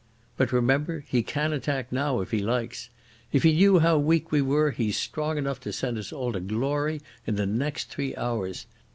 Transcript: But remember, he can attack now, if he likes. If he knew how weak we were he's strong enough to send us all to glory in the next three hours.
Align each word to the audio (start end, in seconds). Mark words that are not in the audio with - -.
But 0.35 0.51
remember, 0.51 1.01
he 1.07 1.21
can 1.21 1.53
attack 1.53 1.91
now, 1.91 2.21
if 2.21 2.31
he 2.31 2.39
likes. 2.39 2.89
If 3.31 3.43
he 3.43 3.53
knew 3.53 3.77
how 3.77 3.99
weak 3.99 4.31
we 4.31 4.41
were 4.41 4.71
he's 4.71 4.97
strong 4.97 5.37
enough 5.37 5.59
to 5.59 5.71
send 5.71 5.99
us 5.99 6.11
all 6.11 6.31
to 6.33 6.39
glory 6.39 7.01
in 7.27 7.35
the 7.35 7.45
next 7.45 7.91
three 7.91 8.15
hours. 8.15 8.65